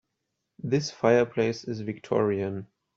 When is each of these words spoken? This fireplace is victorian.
This 0.57 0.89
fireplace 0.89 1.63
is 1.63 1.81
victorian. 1.81 2.65